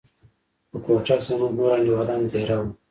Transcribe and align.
په 0.69 0.77
کوټه 0.85 1.13
کښې 1.17 1.25
زموږ 1.39 1.51
نور 1.57 1.67
انډيوالان 1.75 2.21
دېره 2.31 2.55
وو. 2.61 2.69